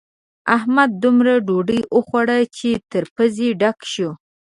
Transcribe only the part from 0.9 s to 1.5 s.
دومره